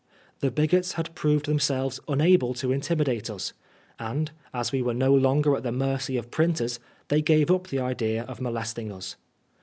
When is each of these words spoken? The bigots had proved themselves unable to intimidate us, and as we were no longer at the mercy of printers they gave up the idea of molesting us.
The 0.39 0.49
bigots 0.49 0.93
had 0.93 1.13
proved 1.13 1.45
themselves 1.45 1.99
unable 2.07 2.55
to 2.55 2.71
intimidate 2.71 3.29
us, 3.29 3.53
and 3.99 4.31
as 4.51 4.71
we 4.71 4.81
were 4.81 4.95
no 4.95 5.13
longer 5.13 5.55
at 5.55 5.61
the 5.61 5.71
mercy 5.71 6.17
of 6.17 6.31
printers 6.31 6.79
they 7.09 7.21
gave 7.21 7.51
up 7.51 7.67
the 7.67 7.81
idea 7.81 8.23
of 8.23 8.41
molesting 8.41 8.91
us. 8.91 9.15